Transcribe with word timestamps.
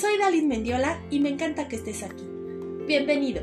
soy 0.00 0.16
Dalin 0.16 0.48
Mendiola 0.48 0.98
y 1.10 1.20
me 1.20 1.28
encanta 1.28 1.68
que 1.68 1.76
estés 1.76 2.02
aquí. 2.02 2.24
Bienvenido. 2.86 3.42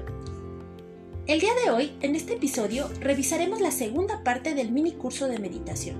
El 1.28 1.40
día 1.40 1.52
de 1.64 1.70
hoy, 1.70 1.92
en 2.02 2.16
este 2.16 2.34
episodio, 2.34 2.90
revisaremos 3.00 3.62
la 3.62 3.70
segunda 3.70 4.24
parte 4.24 4.56
del 4.56 4.72
mini 4.72 4.94
curso 4.94 5.28
de 5.28 5.38
meditación. 5.38 5.98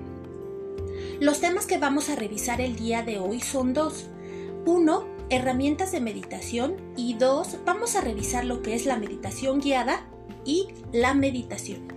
Los 1.20 1.42
temas 1.42 1.68
que 1.68 1.78
vamos 1.78 2.10
a 2.10 2.16
revisar 2.16 2.60
el 2.60 2.76
día 2.76 3.04
de 3.04 3.20
hoy 3.20 3.40
son 3.40 3.76
dos. 3.76 4.08
Uno, 4.66 5.06
herramientas 5.30 5.92
de 5.92 6.02
meditación 6.02 6.78
y 6.96 7.14
dos, 7.14 7.58
vamos 7.64 7.96
a 7.96 8.02
revisar 8.02 8.44
lo 8.44 8.64
que 8.64 8.74
es 8.74 8.88
la 8.88 8.98
meditación 8.98 9.62
guiada 9.62 10.08
y 10.44 10.70
la 10.92 11.14
meditación. 11.14 11.88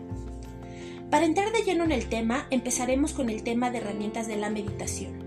Para 1.10 1.24
entrar 1.24 1.50
de 1.50 1.62
lleno 1.62 1.84
en 1.84 1.92
el 1.92 2.10
tema, 2.10 2.46
empezaremos 2.50 3.14
con 3.14 3.30
el 3.30 3.42
tema 3.42 3.70
de 3.70 3.78
herramientas 3.78 4.28
de 4.28 4.36
la 4.36 4.50
meditación. 4.50 5.20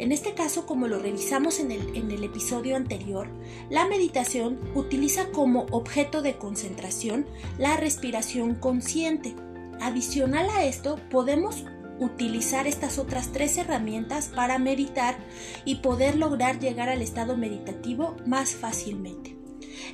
En 0.00 0.12
este 0.12 0.32
caso, 0.32 0.64
como 0.64 0.88
lo 0.88 0.98
revisamos 0.98 1.60
en 1.60 1.70
el, 1.70 2.24
episodio 2.24 2.74
anterior, 2.74 3.28
la 3.68 3.86
meditación 3.86 4.58
utiliza 4.74 5.30
como 5.30 5.66
objeto 5.72 6.22
de 6.22 6.38
concentración 6.38 7.26
la 7.58 7.76
respiración 7.76 8.54
consciente. 8.54 9.36
Adicional 9.78 10.48
a 10.48 10.64
esto, 10.64 10.98
podemos 11.10 11.66
utilizar 11.98 12.66
estas 12.66 12.96
otras 12.96 13.30
tres 13.32 13.58
herramientas 13.58 14.28
para 14.34 14.58
meditar 14.58 15.18
y 15.66 15.76
poder 15.76 16.16
lograr 16.16 16.58
llegar 16.60 16.88
al 16.88 17.02
estado 17.02 17.36
meditativo 17.36 18.16
más 18.26 18.54
fácilmente. 18.54 19.36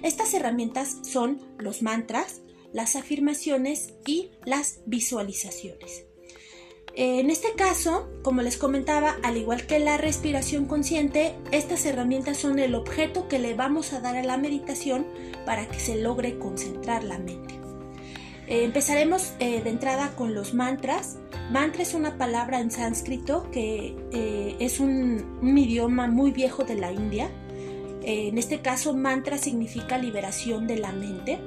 Estas 0.05 0.35
herramientas 0.35 0.99
son 1.03 1.41
los 1.59 1.83
mantras, 1.83 2.43
las 2.73 2.95
afirmaciones 2.95 3.95
y 4.07 4.31
las 4.45 4.83
visualizaciones. 4.87 6.06
En 6.99 7.29
este 7.29 7.53
caso, 7.53 8.09
como 8.23 8.41
les 8.41 8.57
comentaba, 8.57 9.17
al 9.23 9.37
igual 9.37 9.67
que 9.67 9.79
la 9.79 9.99
respiración 9.99 10.65
consciente, 10.65 11.35
estas 11.53 11.85
herramientas 11.85 12.39
son 12.39 12.59
el 12.59 12.75
objeto 12.75 13.29
que 13.29 13.39
le 13.39 13.53
vamos 13.53 13.93
a 13.93 14.01
dar 14.01 14.17
a 14.17 14.23
la 14.23 14.39
meditación 14.39 15.07
para 15.45 15.69
que 15.69 15.79
se 15.79 16.01
logre 16.01 16.39
concentrar 16.39 17.05
la 17.05 17.19
mente. 17.19 17.55
Eh, 18.47 18.65
empezaremos 18.65 19.35
eh, 19.41 19.63
de 19.63 19.69
entrada 19.69 20.15
con 20.17 20.35
los 20.35 20.55
mantras. 20.55 21.19
Mantra 21.51 21.83
es 21.83 21.93
una 21.93 22.17
palabra 22.17 22.61
en 22.61 22.71
sánscrito 22.71 23.51
que 23.51 23.95
eh, 24.13 24.57
es 24.59 24.81
un, 24.81 25.39
un, 25.43 25.59
idioma 25.59 26.07
muy 26.07 26.31
viejo 26.31 26.65
de 26.65 26.77
la 26.77 26.93
India. 26.93 27.31
en 28.03 28.39
este 28.39 28.61
caso, 28.61 28.95
mantra 28.95 29.37
significa 29.37 29.99
liberación 29.99 30.67
de 30.67 30.77
la 30.79 30.93
mente. 30.93 31.41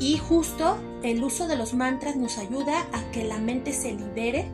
Y 0.00 0.16
justo 0.16 0.78
el 1.02 1.22
uso 1.22 1.46
de 1.46 1.56
los 1.56 1.74
mantras 1.74 2.16
nos 2.16 2.38
ayuda 2.38 2.86
a 2.92 3.10
que 3.12 3.22
la 3.22 3.38
mente 3.38 3.72
se 3.74 3.92
libere. 3.92 4.46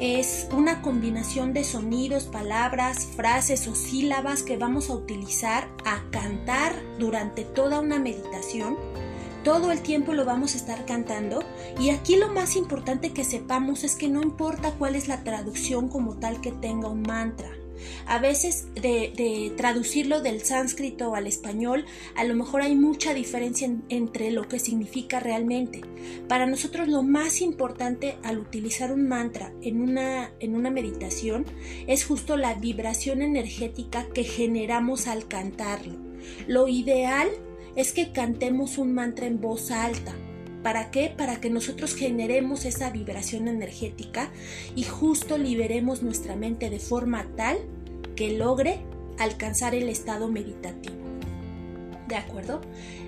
Es 0.00 0.48
una 0.52 0.82
combinación 0.82 1.52
de 1.52 1.62
sonidos, 1.62 2.24
palabras, 2.24 3.06
frases 3.06 3.68
o 3.68 3.76
sílabas 3.76 4.42
que 4.42 4.56
vamos 4.56 4.90
a 4.90 4.94
utilizar 4.94 5.68
a 5.84 6.02
cantar 6.10 6.74
durante 6.98 7.44
toda 7.44 7.78
una 7.78 8.00
meditación. 8.00 8.76
Todo 9.44 9.70
el 9.70 9.80
tiempo 9.80 10.12
lo 10.12 10.24
vamos 10.24 10.54
a 10.54 10.56
estar 10.56 10.84
cantando 10.84 11.44
y 11.78 11.90
aquí 11.90 12.16
lo 12.16 12.32
más 12.32 12.56
importante 12.56 13.12
que 13.12 13.22
sepamos 13.22 13.84
es 13.84 13.94
que 13.94 14.08
no 14.08 14.22
importa 14.22 14.72
cuál 14.72 14.96
es 14.96 15.06
la 15.06 15.22
traducción 15.22 15.88
como 15.88 16.14
tal 16.14 16.40
que 16.40 16.50
tenga 16.50 16.88
un 16.88 17.02
mantra 17.02 17.50
a 18.06 18.18
veces 18.18 18.68
de, 18.74 19.52
traducirlo 19.56 20.20
del 20.20 20.42
sánscrito 20.42 21.14
al 21.14 21.26
español, 21.26 21.84
a 22.16 22.24
lo 22.24 22.34
mejor 22.34 22.62
hay 22.62 22.74
mucha 22.74 23.14
diferencia 23.14 23.70
entre 23.88 24.30
lo 24.30 24.48
que 24.48 24.58
significa 24.58 25.20
realmente. 25.20 25.82
Para 26.28 26.46
nosotros 26.46 26.88
lo 26.88 27.02
más 27.02 27.40
importante 27.40 28.16
al 28.22 28.38
utilizar 28.38 28.92
un 28.92 29.08
mantra 29.08 29.52
en 29.62 29.80
una, 29.80 30.32
en 30.40 30.54
una 30.54 30.70
meditación 30.70 31.44
es 31.86 32.04
justo 32.04 32.36
la 32.36 32.54
vibración 32.54 33.22
energética 33.22 34.06
que 34.12 34.24
generamos 34.24 35.06
al 35.06 35.28
cantarlo. 35.28 35.94
Lo 36.46 36.68
ideal 36.68 37.28
es 37.76 37.92
que 37.92 38.12
cantemos 38.12 38.78
un 38.78 38.94
mantra 38.94 39.26
en 39.26 39.40
voz 39.40 39.70
alta 39.70 40.14
¿Para 40.64 40.90
qué? 40.90 41.12
Para 41.14 41.42
que 41.42 41.50
nosotros 41.50 41.94
generemos 41.94 42.64
esa 42.64 42.88
vibración 42.88 43.48
energética 43.48 44.30
y 44.74 44.84
justo 44.84 45.36
liberemos 45.36 46.02
nuestra 46.02 46.36
mente 46.36 46.70
de 46.70 46.78
forma 46.78 47.26
tal 47.36 47.58
que 48.16 48.32
logre 48.32 48.80
alcanzar 49.18 49.74
el 49.74 49.88
estado 49.88 50.28
meditativo. 50.28 50.96
¿De 52.08 52.16
acuerdo? 52.16 52.60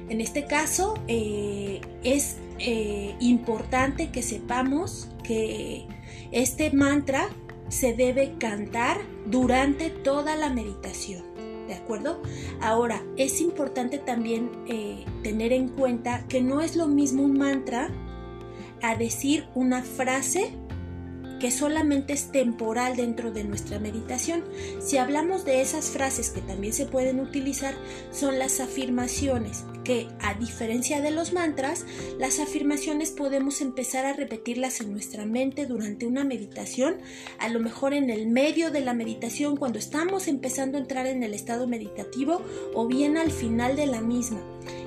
En 0.09 0.21
este 0.21 0.47
caso 0.47 0.95
eh, 1.09 1.81
es 2.03 2.37
eh, 2.59 3.15
importante 3.21 4.11
que 4.11 4.23
sepamos 4.23 5.09
que 5.23 5.87
este 6.33 6.71
mantra 6.71 7.29
se 7.69 7.95
debe 7.95 8.35
cantar 8.39 8.99
durante 9.27 9.91
toda 9.91 10.37
la 10.37 10.51
meditación. 10.51 11.37
¿de 11.67 11.75
acuerdo? 11.75 12.23
Ahora, 12.61 13.03
es 13.17 13.41
importante 13.41 13.99
también 13.99 14.51
eh, 14.69 15.05
tener 15.23 15.53
en 15.53 15.69
cuenta 15.69 16.25
que 16.29 16.41
no 16.41 16.61
es 16.61 16.77
lo 16.77 16.87
mismo 16.87 17.25
un 17.25 17.39
mantra 17.39 17.91
a 18.83 18.95
decir 18.95 19.47
una 19.55 19.83
frase 19.83 20.53
que 21.41 21.51
solamente 21.51 22.13
es 22.13 22.33
temporal 22.33 22.97
dentro 22.97 23.31
de 23.31 23.45
nuestra 23.45 23.79
meditación. 23.79 24.45
Si 24.81 24.97
hablamos 24.97 25.45
de 25.45 25.61
esas 25.61 25.91
frases 25.91 26.31
que 26.31 26.41
también 26.41 26.73
se 26.73 26.87
pueden 26.87 27.21
utilizar, 27.21 27.75
son 28.11 28.39
las 28.39 28.61
afirmaciones, 28.61 29.65
que 29.85 30.09
a 30.21 30.35
diferencia 30.35 31.01
de 31.01 31.11
los 31.11 31.33
mantras, 31.33 31.85
las 32.19 32.41
afirmaciones 32.41 33.11
podemos 33.11 33.61
empezar 33.61 34.07
a 34.07 34.13
repetirlas 34.15 34.81
en 34.81 34.93
nuestra 34.93 35.27
mente 35.27 35.67
durante 35.67 36.07
una 36.07 36.25
meditación, 36.25 36.97
a 37.39 37.49
lo 37.49 37.61
mejor 37.61 37.95
en 37.95 38.11
el 38.11 38.27
medio 38.27 38.71
de 38.71 38.81
la 38.81 38.95
meditación 38.95 39.57
cuando 39.57 39.79
estamos 39.79 40.29
empezando 40.29 40.79
a 40.79 40.81
entrar 40.81 41.07
en 41.07 41.23
el 41.23 41.35
estado 41.35 41.67
meditativo 41.67 42.43
o 42.75 42.87
bien 42.87 43.17
al 43.17 43.31
final 43.31 43.77
de 43.77 43.87
la 43.87 44.01
misma. 44.01 44.41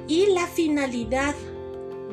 Y 0.08 0.26
la 0.34 0.48
finalidad 0.48 1.36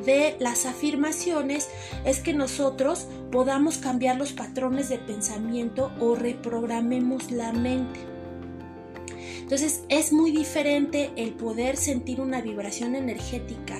de 0.05 0.35
las 0.39 0.65
afirmaciones 0.65 1.69
es 2.05 2.19
que 2.19 2.33
nosotros 2.33 3.07
podamos 3.31 3.77
cambiar 3.77 4.17
los 4.17 4.33
patrones 4.33 4.89
de 4.89 4.97
pensamiento 4.97 5.91
o 5.99 6.15
reprogramemos 6.15 7.31
la 7.31 7.53
mente. 7.53 7.99
Entonces 9.39 9.83
es 9.89 10.11
muy 10.11 10.31
diferente 10.31 11.11
el 11.15 11.33
poder 11.33 11.77
sentir 11.77 12.19
una 12.19 12.41
vibración 12.41 12.95
energética 12.95 13.77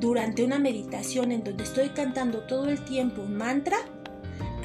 durante 0.00 0.44
una 0.44 0.58
meditación 0.58 1.32
en 1.32 1.44
donde 1.44 1.64
estoy 1.64 1.90
cantando 1.90 2.40
todo 2.40 2.68
el 2.68 2.84
tiempo 2.84 3.22
un 3.22 3.36
mantra 3.36 3.78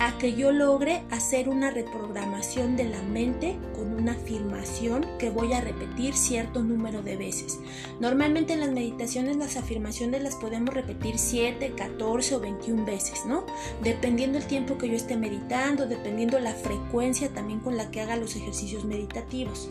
a 0.01 0.17
que 0.17 0.33
yo 0.33 0.51
logre 0.51 1.03
hacer 1.11 1.47
una 1.47 1.69
reprogramación 1.69 2.75
de 2.75 2.85
la 2.85 3.03
mente 3.03 3.59
con 3.75 3.93
una 3.93 4.13
afirmación 4.13 5.05
que 5.19 5.29
voy 5.29 5.53
a 5.53 5.61
repetir 5.61 6.15
cierto 6.15 6.63
número 6.63 7.03
de 7.03 7.17
veces. 7.17 7.59
Normalmente 7.99 8.53
en 8.53 8.61
las 8.61 8.71
meditaciones 8.71 9.37
las 9.37 9.57
afirmaciones 9.57 10.23
las 10.23 10.35
podemos 10.35 10.73
repetir 10.73 11.19
7, 11.19 11.73
14 11.77 12.35
o 12.35 12.39
21 12.39 12.83
veces, 12.83 13.27
¿no? 13.27 13.45
Dependiendo 13.83 14.39
el 14.39 14.47
tiempo 14.47 14.79
que 14.79 14.89
yo 14.89 14.95
esté 14.95 15.15
meditando, 15.17 15.85
dependiendo 15.85 16.39
la 16.39 16.55
frecuencia 16.55 17.29
también 17.29 17.59
con 17.59 17.77
la 17.77 17.91
que 17.91 18.01
haga 18.01 18.15
los 18.15 18.35
ejercicios 18.35 18.85
meditativos. 18.85 19.69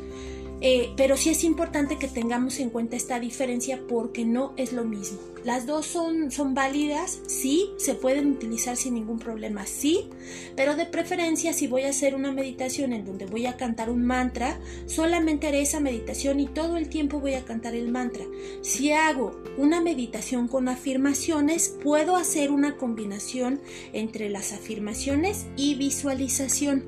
Eh, 0.60 0.92
pero 0.96 1.16
sí 1.16 1.30
es 1.30 1.44
importante 1.44 1.96
que 1.98 2.08
tengamos 2.08 2.60
en 2.60 2.70
cuenta 2.70 2.96
esta 2.96 3.18
diferencia 3.18 3.80
porque 3.88 4.24
no 4.24 4.52
es 4.56 4.72
lo 4.72 4.84
mismo. 4.84 5.18
Las 5.44 5.64
dos 5.64 5.86
son, 5.86 6.30
son 6.30 6.52
válidas, 6.52 7.20
sí, 7.26 7.70
se 7.78 7.94
pueden 7.94 8.32
utilizar 8.32 8.76
sin 8.76 8.92
ningún 8.92 9.18
problema, 9.18 9.64
sí, 9.64 10.10
pero 10.54 10.76
de 10.76 10.84
preferencia 10.84 11.54
si 11.54 11.66
voy 11.66 11.84
a 11.84 11.88
hacer 11.88 12.14
una 12.14 12.30
meditación 12.30 12.92
en 12.92 13.06
donde 13.06 13.24
voy 13.24 13.46
a 13.46 13.56
cantar 13.56 13.88
un 13.88 14.04
mantra, 14.04 14.60
solamente 14.84 15.46
haré 15.46 15.62
esa 15.62 15.80
meditación 15.80 16.40
y 16.40 16.46
todo 16.46 16.76
el 16.76 16.90
tiempo 16.90 17.20
voy 17.20 17.34
a 17.34 17.44
cantar 17.46 17.74
el 17.74 17.90
mantra. 17.90 18.26
Si 18.60 18.92
hago 18.92 19.40
una 19.56 19.80
meditación 19.80 20.46
con 20.46 20.68
afirmaciones, 20.68 21.74
puedo 21.82 22.16
hacer 22.16 22.50
una 22.50 22.76
combinación 22.76 23.62
entre 23.94 24.28
las 24.28 24.52
afirmaciones 24.52 25.46
y 25.56 25.74
visualización 25.76 26.84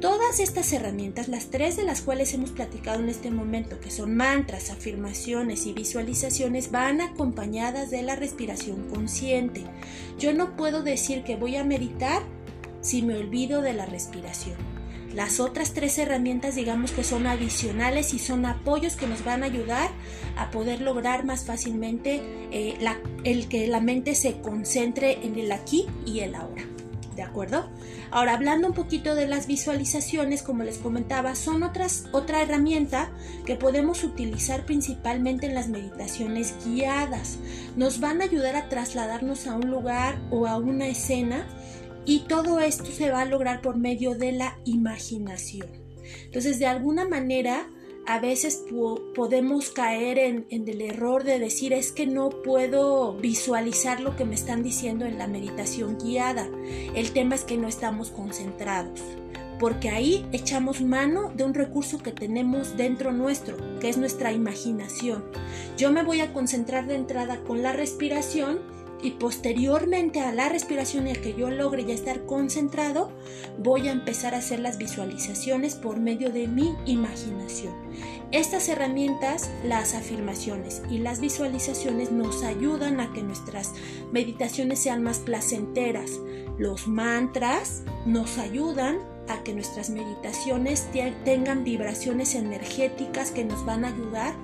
Todas 0.00 0.40
estas 0.40 0.72
herramientas, 0.74 1.28
las 1.28 1.46
tres 1.46 1.76
de 1.76 1.84
las 1.84 2.02
cuales 2.02 2.34
hemos 2.34 2.50
platicado 2.50 3.00
en 3.00 3.08
este 3.08 3.30
momento, 3.30 3.80
que 3.80 3.90
son 3.90 4.14
mantras, 4.14 4.70
afirmaciones 4.70 5.66
y 5.66 5.72
visualizaciones, 5.72 6.70
van 6.70 7.00
acompañadas 7.00 7.90
de 7.90 8.02
la 8.02 8.14
respiración 8.14 8.88
consciente. 8.90 9.64
Yo 10.18 10.34
no 10.34 10.54
puedo 10.54 10.82
decir 10.82 11.24
que 11.24 11.36
voy 11.36 11.56
a 11.56 11.64
meditar 11.64 12.22
si 12.82 13.00
me 13.00 13.16
olvido 13.16 13.62
de 13.62 13.72
la 13.72 13.86
respiración. 13.86 14.56
Las 15.14 15.40
otras 15.40 15.72
tres 15.72 15.96
herramientas 15.96 16.56
digamos 16.56 16.90
que 16.90 17.02
son 17.02 17.26
adicionales 17.26 18.12
y 18.12 18.18
son 18.18 18.44
apoyos 18.44 18.96
que 18.96 19.06
nos 19.06 19.24
van 19.24 19.42
a 19.42 19.46
ayudar 19.46 19.88
a 20.36 20.50
poder 20.50 20.82
lograr 20.82 21.24
más 21.24 21.46
fácilmente 21.46 22.20
eh, 22.50 22.76
el 23.24 23.48
que 23.48 23.66
la 23.66 23.80
mente 23.80 24.14
se 24.14 24.42
concentre 24.42 25.24
en 25.24 25.38
el 25.38 25.52
aquí 25.52 25.86
y 26.04 26.20
el 26.20 26.34
ahora. 26.34 26.75
¿De 27.16 27.22
acuerdo? 27.22 27.70
Ahora, 28.10 28.34
hablando 28.34 28.68
un 28.68 28.74
poquito 28.74 29.14
de 29.14 29.26
las 29.26 29.46
visualizaciones, 29.46 30.42
como 30.42 30.64
les 30.64 30.76
comentaba, 30.76 31.34
son 31.34 31.62
otras, 31.62 32.04
otra 32.12 32.42
herramienta 32.42 33.10
que 33.46 33.56
podemos 33.56 34.04
utilizar 34.04 34.66
principalmente 34.66 35.46
en 35.46 35.54
las 35.54 35.68
meditaciones 35.68 36.54
guiadas. 36.62 37.38
Nos 37.74 38.00
van 38.00 38.20
a 38.20 38.24
ayudar 38.24 38.54
a 38.54 38.68
trasladarnos 38.68 39.46
a 39.46 39.56
un 39.56 39.70
lugar 39.70 40.20
o 40.30 40.46
a 40.46 40.58
una 40.58 40.88
escena 40.88 41.46
y 42.04 42.20
todo 42.28 42.60
esto 42.60 42.84
se 42.84 43.10
va 43.10 43.22
a 43.22 43.24
lograr 43.24 43.62
por 43.62 43.78
medio 43.78 44.14
de 44.14 44.32
la 44.32 44.58
imaginación. 44.66 45.68
Entonces, 46.26 46.58
de 46.58 46.66
alguna 46.66 47.08
manera, 47.08 47.66
a 48.06 48.20
veces 48.20 48.64
podemos 49.14 49.70
caer 49.70 50.18
en, 50.18 50.46
en, 50.50 50.68
el 50.68 50.80
error 50.80 51.24
de 51.24 51.40
decir 51.40 51.72
es 51.72 51.90
que 51.90 52.06
no 52.06 52.30
puedo 52.30 53.14
visualizar 53.14 54.00
lo 54.00 54.16
que 54.16 54.24
me 54.24 54.34
están 54.36 54.62
diciendo 54.62 55.04
en 55.04 55.18
la 55.18 55.26
meditación 55.26 55.98
guiada. 55.98 56.48
El 56.94 57.10
tema 57.10 57.34
es 57.34 57.42
que 57.44 57.56
no 57.56 57.66
estamos 57.66 58.10
concentrados, 58.10 59.00
porque 59.58 59.90
ahí 59.90 60.24
echamos 60.32 60.82
mano 60.82 61.32
de 61.34 61.44
un 61.44 61.54
recurso 61.54 61.98
que 61.98 62.12
tenemos 62.12 62.76
dentro 62.76 63.12
nuestro, 63.12 63.56
que 63.80 63.88
es 63.88 63.98
nuestra 63.98 64.32
imaginación. 64.32 65.24
Yo 65.76 65.90
me 65.90 66.04
voy 66.04 66.20
a 66.20 66.32
concentrar 66.32 66.86
de 66.86 66.94
entrada 66.94 67.42
con 67.42 67.62
la 67.62 67.72
respiración 67.72 68.75
y 69.02 69.12
posteriormente 69.12 70.20
a 70.20 70.32
la 70.32 70.48
respiración 70.48 71.06
y 71.06 71.10
a 71.10 71.20
que 71.20 71.34
yo 71.34 71.50
logre 71.50 71.84
ya 71.84 71.94
estar 71.94 72.24
concentrado, 72.26 73.10
voy 73.58 73.88
a 73.88 73.92
empezar 73.92 74.34
a 74.34 74.38
hacer 74.38 74.60
las 74.60 74.78
visualizaciones 74.78 75.74
por 75.74 75.98
medio 75.98 76.30
de 76.30 76.48
mi 76.48 76.74
imaginación. 76.86 77.74
Estas 78.32 78.68
herramientas, 78.68 79.50
las 79.64 79.94
afirmaciones 79.94 80.82
y 80.90 80.98
las 80.98 81.20
visualizaciones 81.20 82.10
nos 82.10 82.42
ayudan 82.42 83.00
a 83.00 83.12
que 83.12 83.22
nuestras 83.22 83.72
meditaciones 84.12 84.80
sean 84.80 85.02
más 85.02 85.18
placenteras. 85.18 86.18
Los 86.58 86.88
mantras 86.88 87.82
nos 88.04 88.38
ayudan 88.38 88.98
a 89.28 89.42
que 89.42 89.54
nuestras 89.54 89.90
meditaciones 89.90 90.88
tengan 91.24 91.64
vibraciones 91.64 92.34
energéticas 92.34 93.30
que 93.30 93.44
nos 93.44 93.64
van 93.64 93.84
a 93.84 93.88
ayudar 93.88 94.34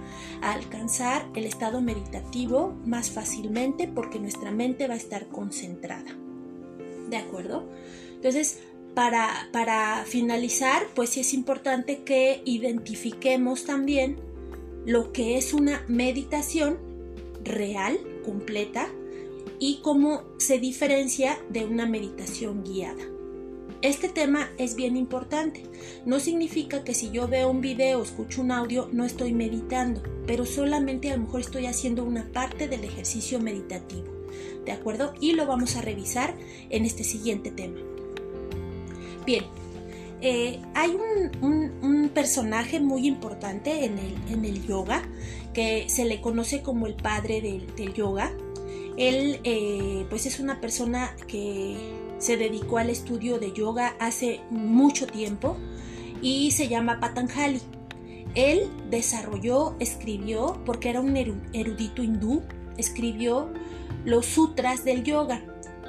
a 0.40 0.52
alcanzar 0.52 1.29
el 1.34 1.44
estado 1.44 1.81
meditativo 1.81 2.75
más 2.84 3.11
fácilmente 3.11 3.88
porque 3.88 4.19
nuestra 4.19 4.50
mente 4.50 4.88
va 4.88 4.94
a 4.94 4.99
estar 4.99 5.29
concentrada. 5.29 6.17
¿De 7.08 7.17
acuerdo? 7.17 7.69
Entonces, 8.14 8.58
para, 8.94 9.49
para 9.52 10.05
finalizar, 10.06 10.87
pues 10.94 11.11
sí 11.11 11.20
es 11.20 11.34
importante 11.34 12.02
que 12.02 12.43
identifiquemos 12.44 13.64
también 13.64 14.19
lo 14.84 15.12
que 15.12 15.38
es 15.38 15.55
una 15.55 15.84
meditación 15.88 16.79
real, 17.44 17.99
completa, 18.25 18.88
y 19.58 19.79
cómo 19.81 20.25
se 20.38 20.58
diferencia 20.58 21.38
de 21.49 21.64
una 21.64 21.87
meditación 21.87 22.64
guiada. 22.64 23.12
Este 23.82 24.08
tema 24.08 24.49
es 24.58 24.76
bien 24.76 24.96
importante. 24.96 25.64
No 26.06 26.20
significa 26.20 26.84
que 26.84 26.94
si 26.94 27.11
yo 27.11 27.26
veo 27.26 27.50
un 27.50 27.61
video 27.61 27.99
o 27.99 28.02
escucho 28.05 28.40
un 28.40 28.52
audio 28.52 28.88
no 28.93 29.05
estoy 29.05 29.32
meditando, 29.32 30.00
pero 30.25 30.46
solamente 30.46 31.11
a 31.11 31.17
lo 31.17 31.25
mejor 31.25 31.40
estoy 31.40 31.67
haciendo 31.67 32.05
una 32.05 32.31
parte 32.32 32.69
del 32.69 32.84
ejercicio 32.84 33.40
meditativo. 33.40 34.05
¿De 34.64 34.70
acuerdo? 34.70 35.14
Y 35.20 35.32
lo 35.32 35.46
vamos 35.46 35.75
a 35.75 35.82
revisar 35.82 36.37
en 36.70 36.84
este 36.84 37.02
siguiente 37.02 37.50
tema. 37.50 37.81
Bien, 39.26 39.44
eh, 40.20 40.61
hay 40.75 40.96
un, 41.40 42.11
personaje 42.14 42.79
muy 42.79 43.06
importante 43.06 43.87
en 43.87 43.99
el, 44.44 44.67
yoga 44.67 45.02
que 45.55 45.88
se 45.88 46.05
le 46.05 46.20
conoce 46.20 46.61
como 46.62 46.87
el 46.87 46.94
padre 46.94 47.40
del, 47.40 47.94
yoga. 47.94 48.31
Él 48.97 49.41
eh, 49.44 50.06
pues 50.11 50.27
es 50.27 50.41
una 50.41 50.61
persona 50.61 51.17
que 51.27 51.77
se 52.19 52.37
dedicó 52.37 52.79
al 52.79 52.91
estudio 52.91 53.39
de 53.39 53.53
yoga 53.53 53.94
hace 53.99 54.41
mucho 54.50 55.06
tiempo 55.06 55.56
y 56.21 56.53
se 56.53 56.69
llama 56.69 57.00
Patanjali. 57.00 57.61
Él 58.35 58.71
desarrolló, 58.91 59.77
escribió, 59.79 60.62
porque 60.65 60.89
era 60.91 61.00
un 61.00 61.17
erudito 61.17 62.03
hindú, 62.03 62.43
escribió 62.79 63.50
los 64.05 64.27
sutras 64.27 64.85
del 64.85 65.05
yoga. 65.05 65.43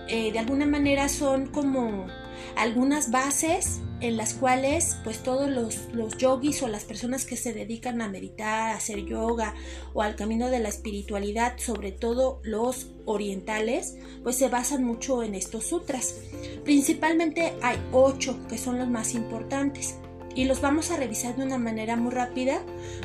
Eh, 0.09 0.31
de 0.31 0.39
alguna 0.39 0.65
manera 0.65 1.07
son 1.07 1.45
como 1.47 2.07
algunas 2.55 3.11
bases 3.11 3.79
en 4.01 4.17
las 4.17 4.33
cuales 4.33 4.97
pues 5.03 5.23
todos 5.23 5.49
los, 5.49 5.87
los 5.93 6.17
yogis 6.17 6.61
o 6.61 6.67
las 6.67 6.83
personas 6.83 7.25
que 7.25 7.37
se 7.37 7.53
dedican 7.53 8.01
a 8.01 8.09
meditar, 8.09 8.71
a 8.71 8.75
hacer 8.75 9.05
yoga 9.05 9.55
o 9.93 10.01
al 10.01 10.15
camino 10.15 10.49
de 10.49 10.59
la 10.59 10.69
espiritualidad, 10.69 11.57
sobre 11.57 11.91
todo 11.91 12.41
los 12.43 12.87
orientales, 13.05 13.95
pues 14.23 14.35
se 14.35 14.49
basan 14.49 14.83
mucho 14.83 15.23
en 15.23 15.35
estos 15.35 15.67
sutras. 15.67 16.15
Principalmente 16.63 17.53
hay 17.61 17.77
ocho 17.91 18.37
que 18.49 18.57
son 18.57 18.77
los 18.77 18.89
más 18.89 19.13
importantes 19.13 19.95
y 20.35 20.45
los 20.45 20.61
vamos 20.61 20.91
a 20.91 20.97
revisar 20.97 21.35
de 21.35 21.43
una 21.43 21.57
manera 21.57 21.95
muy 21.95 22.11
rápida 22.11 22.61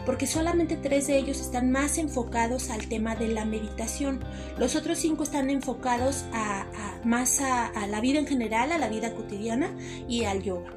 porque 0.06 0.26
solamente 0.26 0.76
tres 0.76 1.06
de 1.06 1.18
ellos 1.18 1.40
están 1.40 1.70
más 1.70 1.98
enfocados 1.98 2.70
al 2.70 2.88
tema 2.88 3.16
de 3.16 3.28
la 3.28 3.44
meditación. 3.44 4.20
Los 4.58 4.76
otros 4.76 4.98
cinco 4.98 5.22
están 5.22 5.50
enfocados 5.50 6.24
a, 6.32 6.66
más 7.04 7.40
a, 7.40 7.86
la 7.86 8.00
vida 8.00 8.18
en 8.18 8.26
general, 8.26 8.72
a 8.72 8.78
la 8.78 8.88
vida 8.88 9.14
cotidiana 9.14 9.76
y 10.08 10.24
al 10.24 10.42
yoga. 10.42 10.72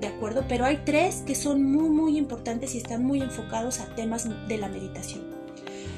¿De 0.00 0.06
acuerdo? 0.06 0.44
Pero 0.48 0.64
hay 0.64 0.82
tres 0.84 1.22
que 1.26 1.34
son 1.34 1.62
muy 1.72 1.88
muy 1.88 2.18
importantes 2.18 2.74
y 2.74 2.78
están 2.78 3.04
muy 3.04 3.20
enfocados 3.20 3.80
a 3.80 3.94
temas 3.94 4.28
de 4.48 4.58
la 4.58 4.68
meditación. 4.68 5.24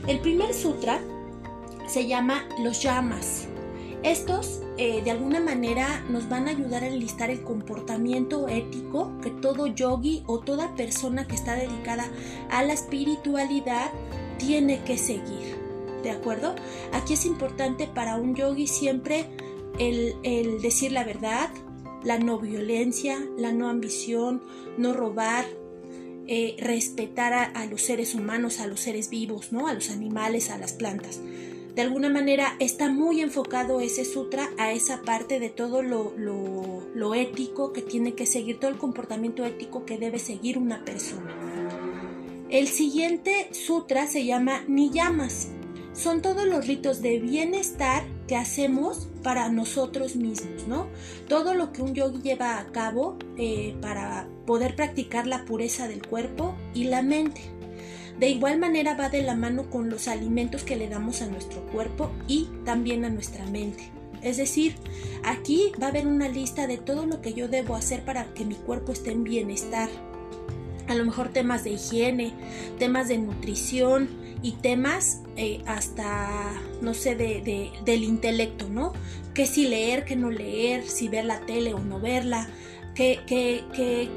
El 0.06 0.20
primer 0.20 0.54
sutra 0.54 1.00
se 1.88 2.06
llama 2.06 2.48
Los 2.62 2.82
llamas 2.82 3.48
estos 4.02 4.62
eh, 4.76 5.02
de 5.02 5.10
alguna 5.10 5.40
manera 5.40 6.04
nos 6.08 6.28
van 6.28 6.46
a 6.46 6.52
ayudar 6.52 6.84
a 6.84 6.86
enlistar 6.86 7.30
el 7.30 7.42
comportamiento 7.42 8.46
ético 8.46 9.12
que 9.20 9.30
todo 9.30 9.66
yogi 9.66 10.22
o 10.26 10.38
toda 10.38 10.76
persona 10.76 11.26
que 11.26 11.34
está 11.34 11.56
dedicada 11.56 12.08
a 12.50 12.62
la 12.62 12.74
espiritualidad 12.74 13.90
tiene 14.38 14.84
que 14.84 14.96
seguir. 14.96 15.58
¿De 16.04 16.12
acuerdo? 16.12 16.54
Aquí 16.92 17.14
es 17.14 17.26
importante 17.26 17.88
para 17.88 18.14
un 18.14 18.36
yogi 18.36 18.68
siempre 18.68 19.26
el, 19.80 20.60
decir 20.62 20.92
la 20.92 21.02
verdad, 21.02 21.50
la 22.04 22.18
no 22.18 22.38
violencia, 22.38 23.18
la 23.36 23.52
no 23.52 23.68
ambición, 23.68 24.42
no 24.76 24.92
robar, 24.92 25.44
eh, 26.28 26.54
respetar 26.60 27.32
a, 27.32 27.42
a, 27.42 27.66
los 27.66 27.82
seres 27.82 28.14
humanos, 28.14 28.60
a 28.60 28.68
los 28.68 28.78
seres 28.78 29.10
vivos, 29.10 29.50
¿no? 29.50 29.66
a 29.66 29.74
los 29.74 29.90
animales, 29.90 30.50
a 30.50 30.58
las 30.58 30.72
plantas 30.72 31.20
de 31.78 31.84
alguna 31.84 32.08
manera 32.08 32.56
está 32.58 32.88
muy 32.88 33.20
enfocado 33.20 33.80
ese 33.80 34.04
sutra 34.04 34.50
a 34.58 34.72
esa 34.72 35.02
parte 35.02 35.38
de 35.38 35.48
todo 35.48 35.80
lo, 35.80 37.14
ético 37.14 37.72
que 37.72 37.82
tiene 37.82 38.14
que 38.14 38.26
seguir, 38.26 38.58
todo 38.58 38.72
el 38.72 38.78
comportamiento 38.78 39.44
ético 39.44 39.86
que 39.86 39.96
debe 39.96 40.18
seguir 40.18 40.58
una 40.58 40.84
persona. 40.84 41.32
El 42.50 42.66
siguiente 42.66 43.48
sutra 43.52 44.08
se 44.08 44.24
llama 44.24 44.64
Niyamas. 44.66 45.50
Son 45.92 46.20
todos 46.20 46.46
los 46.48 46.66
ritos 46.66 47.00
de 47.00 47.20
bienestar 47.20 48.02
que 48.26 48.34
hacemos 48.34 49.06
para 49.22 49.48
nosotros 49.48 50.16
mismos, 50.16 50.66
¿no? 50.66 50.88
Todo 51.28 51.54
lo 51.54 51.72
que 51.72 51.82
un 51.82 51.94
yogi 51.94 52.22
lleva 52.22 52.58
a 52.58 52.72
cabo 52.72 53.18
eh, 53.36 53.76
para 53.80 54.26
poder 54.46 54.74
practicar 54.74 55.28
la 55.28 55.44
pureza 55.44 55.86
del 55.86 56.04
cuerpo 56.04 56.56
y 56.74 56.84
la 56.84 57.02
mente. 57.02 57.40
De 58.18 58.28
igual 58.28 58.58
manera 58.58 58.94
va 58.94 59.08
de 59.08 59.22
la 59.22 59.36
mano 59.36 59.70
con 59.70 59.90
los 59.90 60.08
alimentos 60.08 60.64
que 60.64 60.76
le 60.76 60.88
damos 60.88 61.22
a 61.22 61.26
nuestro 61.26 61.62
cuerpo 61.66 62.10
y 62.26 62.48
también 62.64 63.04
a 63.04 63.10
nuestra 63.10 63.46
mente. 63.46 63.92
Es 64.22 64.36
decir, 64.36 64.74
aquí 65.22 65.72
va 65.80 65.86
a 65.86 65.90
haber 65.90 66.06
una 66.06 66.28
lista 66.28 66.66
de 66.66 66.78
todo 66.78 67.06
lo 67.06 67.20
que 67.20 67.34
yo 67.34 67.48
debo 67.48 67.76
hacer 67.76 68.04
para 68.04 68.26
que 68.34 68.44
mi 68.44 68.56
cuerpo 68.56 68.92
esté 68.92 69.12
en 69.12 69.22
bienestar. 69.22 69.88
A 70.88 70.94
lo 70.94 71.04
mejor 71.04 71.28
temas 71.28 71.64
de 71.64 71.70
higiene, 71.70 72.32
temas 72.78 73.08
de 73.08 73.18
nutrición 73.18 74.08
y 74.42 74.52
temas 74.52 75.20
eh, 75.36 75.62
hasta, 75.66 76.60
no 76.80 76.94
sé, 76.94 77.14
de, 77.14 77.70
del 77.84 78.04
intelecto, 78.04 78.68
¿no? 78.68 78.94
Que 79.34 79.46
si 79.46 79.68
leer, 79.68 80.04
que 80.04 80.16
no 80.16 80.30
leer, 80.30 80.84
si 80.88 81.08
ver 81.08 81.24
la 81.24 81.40
tele 81.40 81.74
o 81.74 81.78
no 81.78 82.00
verla, 82.00 82.48
que, 82.94 83.20
que, 83.26 84.08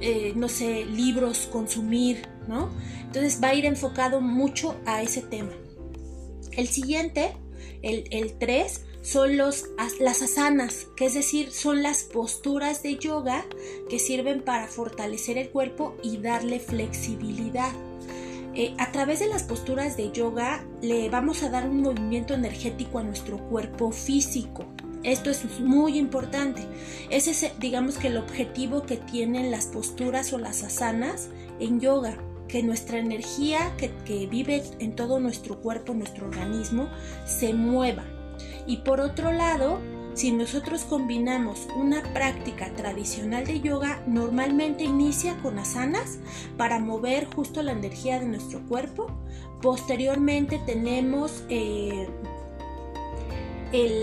eh, 0.00 0.32
no 0.36 0.48
sé, 0.48 0.86
libros 0.86 1.48
consumir, 1.52 2.22
¿no? 2.48 2.70
Entonces 3.02 3.40
va 3.42 3.48
a 3.48 3.54
ir 3.54 3.64
enfocado 3.64 4.20
mucho 4.20 4.76
a 4.86 5.02
ese 5.02 5.22
tema. 5.22 5.52
El 6.52 6.68
siguiente, 6.68 7.32
el 7.82 8.34
3, 8.38 8.86
son 9.06 9.36
las 9.36 9.62
asanas, 10.00 10.88
que 10.96 11.06
es 11.06 11.14
decir, 11.14 11.52
son 11.52 11.84
las 11.84 12.02
posturas 12.02 12.82
de 12.82 12.96
yoga 12.96 13.44
que 13.88 14.00
sirven 14.00 14.42
para 14.42 14.66
fortalecer 14.66 15.38
el 15.38 15.50
cuerpo 15.50 15.94
y 16.02 16.16
darle 16.16 16.58
flexibilidad. 16.58 17.70
Eh, 18.56 18.74
a 18.78 18.90
través 18.90 19.20
de 19.20 19.28
las 19.28 19.44
posturas 19.44 19.96
de 19.96 20.10
yoga 20.10 20.66
le 20.82 21.08
vamos 21.08 21.44
a 21.44 21.50
dar 21.50 21.68
un 21.68 21.82
movimiento 21.82 22.34
energético 22.34 22.98
a 22.98 23.04
nuestro 23.04 23.38
cuerpo 23.48 23.92
físico. 23.92 24.64
Esto 25.04 25.30
es 25.30 25.60
muy 25.60 25.98
importante. 25.98 26.62
Ese 27.08 27.30
es, 27.30 27.52
digamos 27.60 27.98
que 27.98 28.08
el 28.08 28.16
objetivo 28.16 28.82
que 28.82 28.96
tienen 28.96 29.52
las 29.52 29.66
posturas 29.66 30.32
o 30.32 30.38
las 30.38 30.64
asanas 30.64 31.28
en 31.60 31.78
yoga 31.78 32.18
que 32.48 32.62
nuestra 32.62 32.98
energía 32.98 33.74
que, 33.76 34.26
vive 34.26 34.62
en 34.78 34.94
todo 34.94 35.20
nuestro 35.20 35.60
cuerpo, 35.60 35.94
nuestro 35.94 36.26
organismo, 36.26 36.88
se 37.24 37.54
mueva. 37.54 38.04
Y 38.66 38.78
por 38.78 39.00
otro 39.00 39.32
lado, 39.32 39.80
si 40.14 40.32
nosotros 40.32 40.84
combinamos 40.84 41.68
una 41.76 42.02
práctica 42.14 42.72
tradicional 42.74 43.44
de 43.44 43.60
yoga, 43.60 44.02
normalmente 44.06 44.84
inicia 44.84 45.36
con 45.42 45.58
asanas 45.58 46.18
para 46.56 46.78
mover 46.78 47.26
justo 47.34 47.62
la 47.62 47.72
energía 47.72 48.18
de 48.18 48.26
nuestro 48.26 48.60
cuerpo. 48.66 49.08
Posteriormente 49.60 50.60
tenemos 50.64 51.44
eh, 51.48 52.08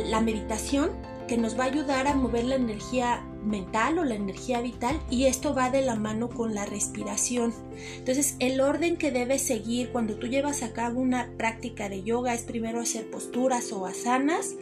la 0.08 0.22
meditación 0.22 0.92
que 1.28 1.38
nos 1.38 1.58
va 1.58 1.64
a 1.64 1.68
ayudar 1.68 2.08
a 2.08 2.14
mover 2.14 2.46
la 2.46 2.56
energía 2.56 3.24
mental 3.46 4.00
o 4.00 4.04
la 4.04 4.16
energía 4.16 4.62
vital 4.62 5.00
y 5.10 5.26
esto 5.26 5.54
va 5.54 5.70
de 5.70 5.82
la 5.82 5.96
mano 5.96 6.30
con 6.30 6.54
la 6.54 6.66
respiración. 6.66 7.54
Entonces 7.98 8.36
el 8.40 8.62
orden 8.62 8.98
que 8.98 9.12
debes 9.12 9.42
seguir 9.42 9.90
cuando 9.92 10.16
tú 10.16 10.28
llevas 10.28 10.64
a 10.64 10.74
cabo 10.74 11.00
una 11.00 11.30
práctica 11.38 11.90
de 11.90 12.04
yoga 12.04 12.34
es 12.34 12.44
primero 12.44 12.80
hacer 12.80 13.10
posturas 13.10 13.72
o 13.72 13.86
asanas, 13.86 14.56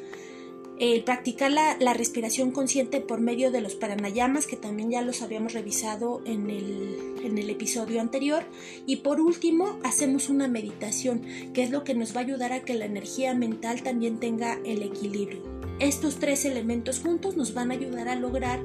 el 0.82 1.04
practicar 1.04 1.52
la, 1.52 1.94
respiración 1.94 2.50
consciente 2.50 3.02
por 3.02 3.22
medio 3.22 3.52
de 3.52 3.62
los 3.62 3.76
paranayamas, 3.76 4.48
que 4.48 4.58
también 4.58 4.90
ya 4.90 5.04
los 5.04 5.22
habíamos 5.22 5.54
revisado 5.54 6.24
en 6.26 6.50
el, 6.50 7.18
en 7.24 7.38
el 7.38 7.52
episodio 7.52 8.02
anterior. 8.02 8.44
Y 8.88 8.96
por 8.98 9.22
último, 9.22 9.78
hacemos 9.84 10.28
una 10.28 10.48
meditación, 10.48 11.22
que 11.54 11.62
es 11.62 11.70
lo 11.70 11.84
que 11.84 11.94
nos 11.94 12.16
va 12.16 12.22
a 12.22 12.24
ayudar 12.24 12.52
a 12.52 12.62
que 12.62 12.74
la 12.74 12.86
energía 12.86 13.36
mental 13.36 13.84
también 13.84 14.20
tenga 14.20 14.58
el 14.66 14.82
equilibrio. 14.82 15.61
Estos 15.82 16.18
tres 16.20 16.46
elementos 16.46 17.00
juntos 17.00 17.36
nos 17.36 17.56
van 17.56 17.72
a 17.72 17.74
ayudar 17.74 18.08
a 18.08 18.16
lograr 18.16 18.62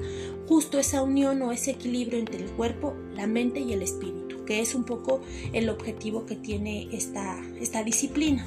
justo 0.46 0.78
esa 0.78 1.02
unión 1.02 1.40
o 1.40 1.50
ese 1.50 1.70
equilibrio 1.70 2.18
entre 2.18 2.44
el 2.44 2.50
cuerpo, 2.50 2.94
la 3.14 3.26
mente 3.26 3.60
y 3.60 3.72
el 3.72 3.80
espíritu, 3.80 4.44
que 4.44 4.60
es 4.60 4.74
un 4.74 4.84
poco 4.84 5.22
el 5.54 5.70
objetivo 5.70 6.26
que 6.26 6.36
tiene 6.36 6.88
esta, 6.92 7.42
esta 7.58 7.82
disciplina. 7.82 8.46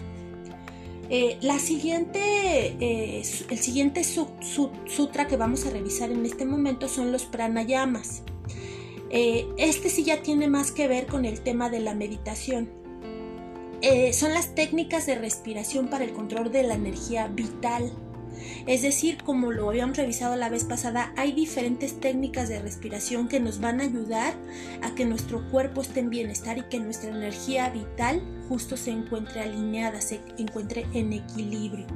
Eh, 1.09 1.39
la 1.41 1.57
siguiente, 1.57 2.19
eh, 2.79 3.23
el 3.49 3.57
siguiente 3.57 4.03
sutra 4.03 5.25
que 5.27 5.35
vamos 5.35 5.65
a 5.65 5.71
revisar 5.71 6.11
en 6.11 6.23
este 6.23 6.45
momento 6.45 6.87
son 6.87 7.11
los 7.11 7.25
pranayamas. 7.25 8.21
Eh, 9.09 9.47
este 9.57 9.89
sí 9.89 10.03
ya 10.03 10.21
tiene 10.21 10.47
más 10.47 10.71
que 10.71 10.87
ver 10.87 11.07
con 11.07 11.25
el 11.25 11.41
tema 11.41 11.71
de 11.71 11.79
la 11.79 11.95
meditación. 11.95 12.69
son 14.13 14.33
las 14.33 14.53
técnicas 14.53 15.07
de 15.07 15.15
respiración 15.15 15.87
para 15.87 16.03
el 16.03 16.11
control 16.11 16.51
de 16.51 16.61
la 16.61 16.75
energía 16.75 17.27
vital. 17.27 17.91
Es 18.67 18.81
decir, 18.81 19.17
como 19.23 19.51
lo 19.51 19.69
habíamos 19.69 19.97
revisado 19.97 20.35
la 20.35 20.49
vez 20.49 20.63
pasada, 20.63 21.13
hay 21.17 21.31
diferentes 21.31 21.99
técnicas 21.99 22.49
de 22.49 22.59
respiración 22.59 23.27
que 23.27 23.39
nos 23.39 23.59
van 23.59 23.81
a 23.81 23.85
ayudar 23.85 24.33
a 24.81 24.95
que 24.95 25.05
nuestro 25.05 25.49
cuerpo 25.49 25.81
esté 25.81 26.01
en 26.01 26.09
bienestar 26.09 26.57
y 26.57 26.63
que 26.63 26.79
nuestra 26.79 27.09
energía 27.09 27.69
vital 27.69 28.21
justo 28.47 28.77
se 28.77 28.91
encuentre 28.91 29.41
alineada, 29.41 30.01
se 30.01 30.19
encuentre 30.37 30.85
en 30.93 31.13
equilibrio. 31.13 31.87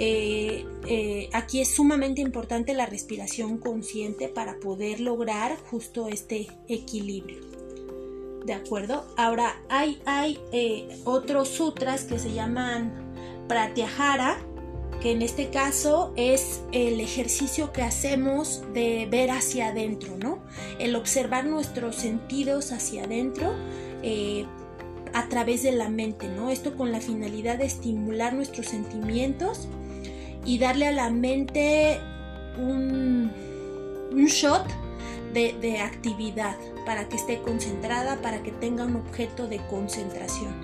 Eh, 0.00 0.64
eh, 0.86 1.28
aquí 1.32 1.60
es 1.60 1.74
sumamente 1.74 2.20
importante 2.20 2.72
la 2.72 2.86
respiración 2.86 3.58
consciente 3.58 4.28
para 4.28 4.60
poder 4.60 5.00
lograr 5.00 5.56
justo 5.70 6.08
este 6.08 6.46
equilibrio. 6.68 7.40
¿De 8.46 8.54
acuerdo? 8.54 9.04
Ahora 9.16 9.60
hay, 9.68 10.00
hay 10.06 10.38
eh, 10.52 11.00
otros 11.04 11.48
sutras 11.48 12.04
que 12.04 12.18
se 12.18 12.32
llaman 12.32 12.92
Pratyahara, 13.48 14.38
que 15.00 15.12
en 15.12 15.22
este 15.22 15.50
caso 15.50 16.12
es 16.16 16.62
el 16.72 17.00
ejercicio 17.00 17.72
que 17.72 17.82
hacemos 17.82 18.62
de 18.74 19.06
ver 19.10 19.30
hacia 19.30 19.68
adentro, 19.68 20.16
¿no? 20.18 20.40
El 20.78 20.96
observar 20.96 21.46
nuestros 21.46 21.96
sentidos 21.96 22.72
hacia 22.72 23.04
adentro 23.04 23.54
eh, 24.02 24.44
a 25.12 25.28
través 25.28 25.62
de 25.62 25.72
la 25.72 25.88
mente, 25.88 26.28
¿no? 26.28 26.50
Esto 26.50 26.76
con 26.76 26.90
la 26.90 27.00
finalidad 27.00 27.58
de 27.58 27.66
estimular 27.66 28.34
nuestros 28.34 28.66
sentimientos 28.66 29.68
y 30.44 30.58
darle 30.58 30.88
a 30.88 30.92
la 30.92 31.10
mente 31.10 32.00
un, 32.58 33.30
un 34.12 34.26
shot 34.26 34.66
de, 35.32 35.54
de 35.60 35.78
actividad 35.78 36.56
para 36.84 37.08
que 37.08 37.16
esté 37.16 37.40
concentrada, 37.42 38.20
para 38.20 38.42
que 38.42 38.50
tenga 38.50 38.84
un 38.84 38.96
objeto 38.96 39.46
de 39.46 39.58
concentración. 39.68 40.54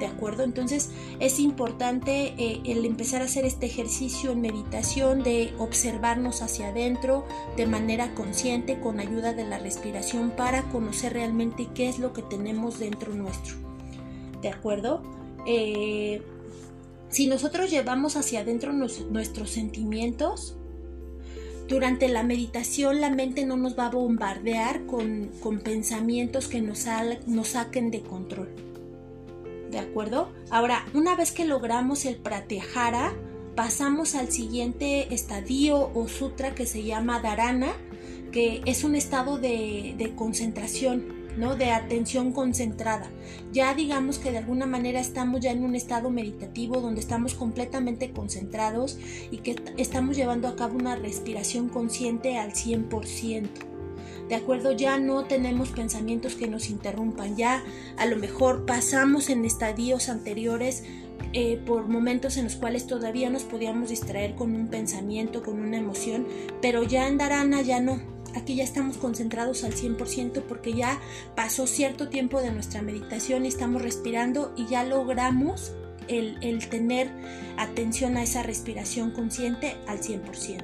¿De 0.00 0.06
acuerdo? 0.06 0.42
Entonces 0.42 0.90
es 1.20 1.38
importante 1.38 2.34
eh, 2.38 2.60
el 2.64 2.84
empezar 2.84 3.22
a 3.22 3.26
hacer 3.26 3.44
este 3.44 3.66
ejercicio 3.66 4.32
en 4.32 4.40
meditación 4.40 5.22
de 5.22 5.52
observarnos 5.58 6.42
hacia 6.42 6.68
adentro 6.68 7.24
de 7.56 7.66
manera 7.66 8.14
consciente 8.14 8.80
con 8.80 8.98
ayuda 8.98 9.34
de 9.34 9.44
la 9.44 9.58
respiración 9.58 10.30
para 10.30 10.62
conocer 10.70 11.12
realmente 11.12 11.68
qué 11.74 11.88
es 11.88 11.98
lo 11.98 12.12
que 12.12 12.22
tenemos 12.22 12.80
dentro 12.80 13.14
nuestro, 13.14 13.54
¿de 14.42 14.48
acuerdo? 14.48 15.02
Eh, 15.46 16.22
si 17.10 17.26
nosotros 17.26 17.70
llevamos 17.70 18.16
hacia 18.16 18.40
adentro 18.40 18.72
nuestros 18.72 19.50
sentimientos, 19.50 20.56
durante 21.68 22.08
la 22.08 22.24
meditación 22.24 23.00
la 23.00 23.10
mente 23.10 23.46
no 23.46 23.56
nos 23.56 23.78
va 23.78 23.86
a 23.86 23.90
bombardear 23.90 24.86
con, 24.86 25.30
pensamientos 25.62 26.48
que 26.48 26.60
nos, 26.60 26.86
nos 27.26 27.48
saquen 27.48 27.90
de 27.90 28.00
control. 28.00 28.69
¿De 29.70 29.78
acuerdo? 29.78 30.32
Ahora, 30.50 30.84
una 30.94 31.14
vez 31.16 31.32
que 31.32 31.44
logramos 31.44 32.04
el 32.04 32.16
pratyahara, 32.16 33.12
pasamos 33.54 34.14
al 34.14 34.30
siguiente 34.30 35.12
estadio 35.14 35.90
o 35.94 36.08
sutra 36.08 36.54
que 36.54 36.66
se 36.66 36.82
llama 36.82 37.20
dharana, 37.20 37.72
que 38.32 38.62
es 38.66 38.84
un 38.84 38.94
estado 38.94 39.38
de, 39.38 40.12
concentración, 40.16 41.04
¿no? 41.36 41.56
De 41.56 41.70
atención 41.70 42.32
concentrada. 42.32 43.10
Ya 43.52 43.74
digamos 43.74 44.18
que 44.18 44.30
de 44.30 44.38
alguna 44.38 44.66
manera 44.66 45.00
estamos 45.00 45.40
ya 45.40 45.50
en 45.50 45.64
un 45.64 45.74
estado 45.74 46.10
meditativo 46.10 46.80
donde 46.80 47.00
estamos 47.00 47.34
completamente 47.34 48.12
concentrados 48.12 48.98
y 49.30 49.38
que 49.38 49.56
estamos 49.76 50.16
llevando 50.16 50.48
a 50.48 50.56
cabo 50.56 50.76
una 50.76 50.96
respiración 50.96 51.68
consciente 51.68 52.38
al 52.38 52.52
100%. 52.52 53.69
¿De 54.30 54.36
acuerdo? 54.36 54.70
Ya 54.70 54.96
no 54.96 55.24
tenemos 55.24 55.70
pensamientos 55.70 56.36
que 56.36 56.46
nos 56.46 56.70
interrumpan, 56.70 57.36
ya 57.36 57.64
a 57.98 58.06
lo 58.06 58.16
mejor 58.16 58.64
pasamos 58.64 59.28
en 59.28 59.44
estadios 59.44 60.08
anteriores 60.08 60.84
eh, 61.32 61.60
por 61.66 61.88
momentos 61.88 62.36
en 62.36 62.44
los 62.44 62.54
cuales 62.54 62.86
todavía 62.86 63.28
nos 63.28 63.42
podíamos 63.42 63.90
distraer 63.90 64.36
con 64.36 64.54
un 64.54 64.68
pensamiento, 64.68 65.42
con 65.42 65.60
una 65.60 65.78
emoción, 65.78 66.28
pero 66.62 66.84
ya 66.84 67.08
en 67.08 67.18
Dharana 67.18 67.60
ya 67.62 67.80
no. 67.80 68.00
Aquí 68.36 68.54
ya 68.54 68.62
estamos 68.62 68.98
concentrados 68.98 69.64
al 69.64 69.74
100% 69.74 70.42
porque 70.42 70.74
ya 70.74 71.00
pasó 71.34 71.66
cierto 71.66 72.08
tiempo 72.08 72.40
de 72.40 72.52
nuestra 72.52 72.82
meditación 72.82 73.44
y 73.44 73.48
estamos 73.48 73.82
respirando 73.82 74.54
y 74.56 74.66
ya 74.66 74.84
logramos 74.84 75.72
el 76.06 76.68
tener 76.68 77.08
atención 77.56 78.16
a 78.16 78.22
esa 78.22 78.44
respiración 78.44 79.10
consciente 79.10 79.76
al 79.88 80.00
100%. 80.00 80.62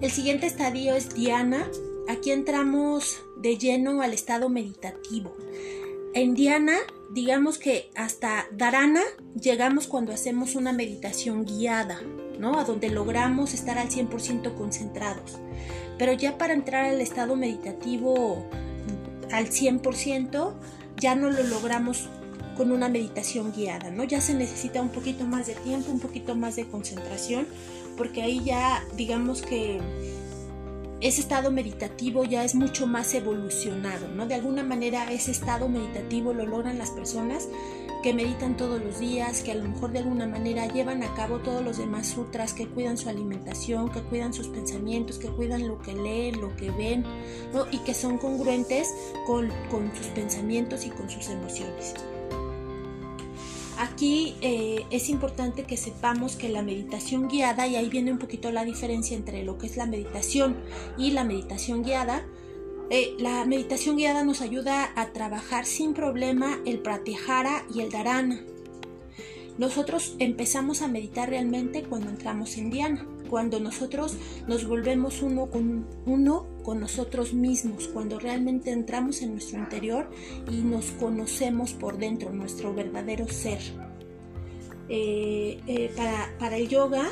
El 0.00 0.10
siguiente 0.10 0.46
estadio 0.46 0.94
es 0.94 1.14
Diana, 1.14 1.66
aquí 2.08 2.30
entramos 2.30 3.22
de 3.36 3.56
lleno 3.56 4.02
al 4.02 4.12
estado 4.12 4.48
meditativo. 4.48 5.36
En 6.14 6.34
Diana, 6.34 6.76
digamos 7.10 7.58
que 7.58 7.90
hasta 7.96 8.46
Dharana 8.52 9.02
llegamos 9.40 9.86
cuando 9.86 10.12
hacemos 10.12 10.54
una 10.54 10.72
meditación 10.72 11.44
guiada, 11.44 12.00
¿no? 12.38 12.58
A 12.58 12.64
donde 12.64 12.88
logramos 12.90 13.52
estar 13.54 13.78
al 13.78 13.88
100% 13.88 14.54
concentrados. 14.54 15.38
Pero 15.98 16.12
ya 16.12 16.38
para 16.38 16.54
entrar 16.54 16.86
al 16.86 17.00
estado 17.00 17.36
meditativo 17.36 18.46
al 19.32 19.48
100%, 19.48 20.52
ya 20.96 21.14
no 21.14 21.30
lo 21.30 21.42
logramos 21.42 22.08
con 22.56 22.70
una 22.70 22.88
meditación 22.88 23.52
guiada, 23.52 23.90
¿no? 23.90 24.04
Ya 24.04 24.20
se 24.20 24.34
necesita 24.34 24.80
un 24.80 24.90
poquito 24.90 25.24
más 25.24 25.46
de 25.46 25.54
tiempo, 25.54 25.90
un 25.90 26.00
poquito 26.00 26.36
más 26.36 26.56
de 26.56 26.66
concentración, 26.66 27.46
porque 27.96 28.22
ahí 28.22 28.42
ya 28.44 28.84
digamos 28.96 29.42
que 29.42 29.80
ese 31.04 31.20
estado 31.20 31.50
meditativo 31.50 32.24
ya 32.24 32.44
es 32.44 32.54
mucho 32.54 32.86
más 32.86 33.12
evolucionado, 33.12 34.08
¿no? 34.08 34.26
De 34.26 34.36
alguna 34.36 34.62
manera 34.62 35.12
ese 35.12 35.32
estado 35.32 35.68
meditativo 35.68 36.32
lo 36.32 36.46
logran 36.46 36.78
las 36.78 36.90
personas 36.92 37.46
que 38.02 38.14
meditan 38.14 38.56
todos 38.56 38.82
los 38.82 39.00
días, 39.00 39.42
que 39.42 39.52
a 39.52 39.54
lo 39.54 39.68
mejor 39.68 39.92
de 39.92 39.98
alguna 39.98 40.26
manera 40.26 40.66
llevan 40.66 41.02
a 41.02 41.14
cabo 41.14 41.40
todos 41.40 41.62
los 41.62 41.76
demás 41.76 42.06
sutras, 42.06 42.54
que 42.54 42.66
cuidan 42.66 42.96
su 42.96 43.10
alimentación, 43.10 43.90
que 43.90 44.00
cuidan 44.00 44.32
sus 44.32 44.48
pensamientos, 44.48 45.18
que 45.18 45.28
cuidan 45.28 45.68
lo 45.68 45.78
que 45.82 45.92
leen, 45.92 46.40
lo 46.40 46.56
que 46.56 46.70
ven, 46.70 47.04
¿no? 47.52 47.66
y 47.70 47.80
que 47.80 47.92
son 47.92 48.16
congruentes 48.16 48.94
con, 49.26 49.50
con 49.70 49.94
sus 49.94 50.06
pensamientos 50.06 50.86
y 50.86 50.90
con 50.90 51.10
sus 51.10 51.28
emociones. 51.28 51.94
Aquí 53.78 54.36
eh, 54.40 54.84
es 54.90 55.08
importante 55.08 55.64
que 55.64 55.76
sepamos 55.76 56.36
que 56.36 56.48
la 56.48 56.62
meditación 56.62 57.28
guiada, 57.28 57.66
y 57.66 57.76
ahí 57.76 57.88
viene 57.88 58.12
un 58.12 58.18
poquito 58.18 58.52
la 58.52 58.64
diferencia 58.64 59.16
entre 59.16 59.42
lo 59.44 59.58
que 59.58 59.66
es 59.66 59.76
la 59.76 59.86
meditación 59.86 60.56
y 60.96 61.10
la 61.10 61.24
meditación 61.24 61.82
guiada, 61.82 62.24
eh, 62.90 63.14
la 63.18 63.44
meditación 63.44 63.96
guiada 63.96 64.24
nos 64.24 64.40
ayuda 64.40 64.92
a 64.94 65.12
trabajar 65.12 65.66
sin 65.66 65.94
problema 65.94 66.60
el 66.66 66.78
pratyahara 66.80 67.64
y 67.74 67.80
el 67.80 67.90
dharana. 67.90 68.44
Nosotros 69.58 70.14
empezamos 70.18 70.82
a 70.82 70.88
meditar 70.88 71.28
realmente 71.28 71.82
cuando 71.82 72.10
entramos 72.10 72.56
en 72.56 72.70
Diana 72.70 73.06
cuando 73.34 73.58
nosotros 73.58 74.16
nos 74.46 74.64
volvemos 74.64 75.20
uno 75.20 75.50
con, 75.50 75.88
uno 76.06 76.46
con 76.62 76.78
nosotros 76.78 77.34
mismos, 77.34 77.88
cuando 77.88 78.20
realmente 78.20 78.70
entramos 78.70 79.22
en 79.22 79.32
nuestro 79.32 79.58
interior 79.58 80.08
y 80.48 80.58
nos 80.58 80.92
conocemos 81.00 81.72
por 81.72 81.98
dentro, 81.98 82.30
nuestro 82.30 82.72
verdadero 82.72 83.26
ser. 83.26 83.58
Eh, 84.88 85.58
eh, 85.66 85.90
para, 86.38 86.56
el 86.56 86.68
yoga 86.68 87.08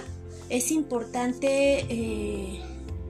es 0.49 0.71
importante 0.71 1.87
eh, 1.89 2.61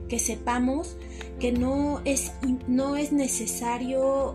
que 0.09 0.17
sepamos 0.17 0.97
que 1.39 1.51
no 1.51 2.01
es, 2.05 2.31
no 2.67 2.95
es 2.95 3.11
necesario 3.11 4.33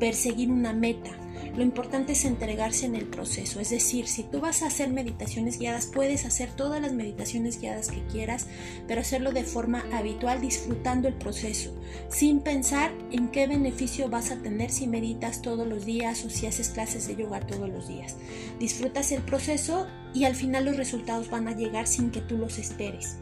perseguir 0.00 0.50
una 0.50 0.72
meta. 0.72 1.16
Lo 1.58 1.64
importante 1.64 2.12
es 2.12 2.24
entregarse 2.24 2.86
en 2.86 2.94
el 2.94 3.06
proceso. 3.06 3.58
Es 3.58 3.70
decir, 3.70 4.06
si 4.06 4.22
tú 4.22 4.40
vas 4.40 4.62
a 4.62 4.68
hacer 4.68 4.90
meditaciones 4.90 5.58
guiadas, 5.58 5.86
puedes 5.86 6.24
hacer 6.24 6.52
todas 6.52 6.80
las 6.80 6.92
meditaciones 6.92 7.60
guiadas 7.60 7.88
que 7.88 8.06
quieras, 8.06 8.46
pero 8.86 9.00
hacerlo 9.00 9.32
de 9.32 9.42
forma 9.42 9.84
habitual, 9.92 10.40
disfrutando 10.40 11.08
el 11.08 11.14
proceso, 11.14 11.74
sin 12.10 12.42
pensar 12.42 12.92
en 13.10 13.26
qué 13.32 13.48
beneficio 13.48 14.08
vas 14.08 14.30
a 14.30 14.36
tener 14.36 14.70
si 14.70 14.86
meditas 14.86 15.42
todos 15.42 15.66
los 15.66 15.84
días 15.84 16.24
o 16.24 16.30
si 16.30 16.46
haces 16.46 16.68
clases 16.68 17.08
de 17.08 17.16
yoga 17.16 17.40
todos 17.40 17.68
los 17.68 17.88
días. 17.88 18.14
Disfrutas 18.60 19.10
el 19.10 19.22
proceso 19.22 19.88
y 20.14 20.26
al 20.26 20.36
final 20.36 20.64
los 20.64 20.76
resultados 20.76 21.28
van 21.28 21.48
a 21.48 21.56
llegar 21.56 21.88
sin 21.88 22.12
que 22.12 22.20
tú 22.20 22.38
los 22.38 22.60
esperes. 22.60 23.16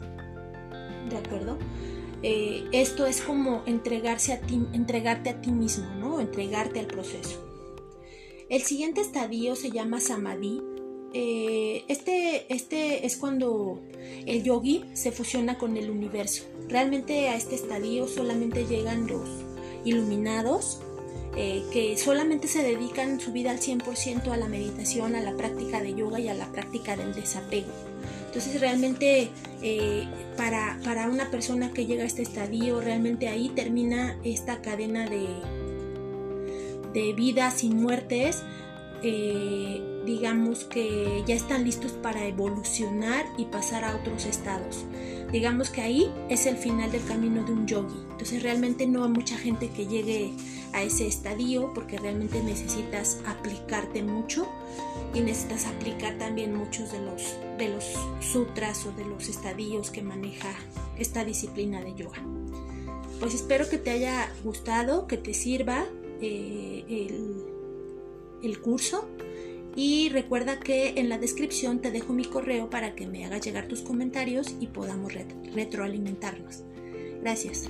¿De 1.09 1.17
acuerdo? 1.17 1.57
Eh, 2.21 2.65
esto 2.71 3.07
es 3.07 3.19
como 3.19 3.63
entregarse 3.65 4.33
a 4.33 4.41
ti, 4.41 4.61
entregarte 4.73 5.31
a 5.31 5.41
ti 5.41 5.51
mismo, 5.51 5.87
¿no? 5.95 6.19
Entregarte 6.19 6.79
al 6.79 6.85
proceso. 6.85 7.46
El 8.49 8.61
siguiente 8.61 9.01
estadio 9.01 9.57
se 9.57 9.71
llama 9.71 9.99
Samadhi. 9.99 10.61
Eh, 11.13 11.83
este, 11.89 12.45
este 12.53 13.05
es 13.05 13.17
cuando 13.17 13.81
el 14.25 14.41
yogi 14.43 14.85
se 14.93 15.11
fusiona 15.11 15.57
con 15.57 15.75
el 15.75 15.89
universo. 15.89 16.43
Realmente 16.69 17.27
a 17.27 17.35
este 17.35 17.55
estadio 17.55 18.07
solamente 18.07 18.65
llegan 18.65 19.05
los 19.07 19.27
iluminados 19.83 20.79
eh, 21.35 21.61
que 21.73 21.97
solamente 21.97 22.47
se 22.47 22.63
dedican 22.63 23.19
su 23.19 23.33
vida 23.33 23.51
al 23.51 23.59
100% 23.59 24.31
a 24.31 24.37
la 24.37 24.47
meditación, 24.47 25.15
a 25.15 25.21
la 25.21 25.35
práctica 25.35 25.81
de 25.81 25.93
yoga 25.93 26.21
y 26.21 26.29
a 26.29 26.33
la 26.33 26.49
práctica 26.53 26.95
del 26.95 27.13
desapego. 27.13 27.71
Entonces 28.27 28.61
realmente 28.61 29.29
eh, 29.61 30.07
para, 30.37 30.79
para, 30.85 31.09
una 31.09 31.29
persona 31.29 31.73
que 31.73 31.85
llega 31.85 32.03
a 32.03 32.07
este 32.07 32.21
estadio, 32.21 32.79
realmente 32.79 33.27
ahí 33.27 33.49
termina 33.49 34.17
esta 34.23 34.61
cadena 34.61 35.09
de, 35.09 35.27
de 36.93 37.13
vida 37.13 37.51
sin 37.51 37.81
muertes. 37.81 38.43
Eh, 39.03 39.81
digamos 40.05 40.63
que 40.63 41.23
ya 41.27 41.35
están 41.35 41.65
listos 41.65 41.91
para 41.91 42.25
evolucionar 42.25 43.25
y 43.37 43.45
pasar 43.45 43.83
a 43.83 43.95
otros 43.95 44.25
estados. 44.25 44.85
Digamos 45.31 45.69
que 45.69 45.81
ahí 45.81 46.11
es 46.29 46.45
el 46.45 46.55
final 46.55 46.91
del 46.91 47.03
camino 47.03 47.43
de 47.43 47.51
un 47.51 47.67
yogi. 47.67 47.99
Entonces 48.11 48.41
realmente 48.41 48.87
no 48.87 49.03
hay 49.03 49.11
mucha 49.11 49.37
gente 49.37 49.69
que 49.69 49.85
llegue 49.85 50.31
a 50.73 50.81
ese 50.81 51.07
estadio 51.07 51.73
porque 51.73 51.97
realmente 51.97 52.41
necesitas 52.41 53.19
aplicarte 53.25 54.01
mucho 54.01 54.47
y 55.13 55.19
necesitas 55.19 55.65
aplicar 55.65 56.17
también 56.17 56.55
muchos 56.55 56.91
de 56.91 56.99
los, 56.99 57.35
de 57.57 57.69
los 57.69 57.83
sutras 58.21 58.85
o 58.85 58.91
de 58.93 59.05
los 59.05 59.27
estadios 59.27 59.91
que 59.91 60.01
maneja 60.01 60.49
esta 60.97 61.25
disciplina 61.25 61.81
de 61.81 61.93
yoga. 61.95 62.21
Pues 63.19 63.33
espero 63.33 63.67
que 63.69 63.77
te 63.77 63.91
haya 63.91 64.31
gustado, 64.43 65.07
que 65.07 65.17
te 65.17 65.33
sirva 65.33 65.85
eh, 66.21 66.83
el, 66.89 67.43
el 68.43 68.61
curso 68.61 69.07
y 69.75 70.09
recuerda 70.09 70.59
que 70.59 70.93
en 70.97 71.07
la 71.07 71.19
descripción 71.19 71.79
te 71.79 71.91
dejo 71.91 72.11
mi 72.11 72.25
correo 72.25 72.69
para 72.69 72.95
que 72.95 73.05
me 73.05 73.25
hagas 73.25 73.45
llegar 73.45 73.67
tus 73.67 73.81
comentarios 73.81 74.55
y 74.59 74.67
podamos 74.67 75.13
retroalimentarnos. 75.53 76.63
Gracias. 77.21 77.69